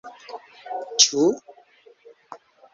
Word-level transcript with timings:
ĉu 1.07 1.23